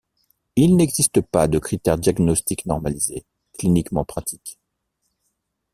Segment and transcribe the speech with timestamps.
[0.55, 3.23] Il n'existe pas de critères diagnostiques normalisés,
[3.59, 4.57] cliniquement pratiques.